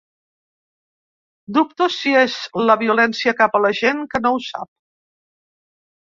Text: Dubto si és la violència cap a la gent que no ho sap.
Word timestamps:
Dubto 1.57 1.87
si 1.95 2.13
és 2.21 2.37
la 2.69 2.75
violència 2.83 3.33
cap 3.41 3.59
a 3.59 3.61
la 3.65 3.71
gent 3.81 4.01
que 4.15 4.23
no 4.23 4.31
ho 4.39 4.41
sap. 4.47 4.71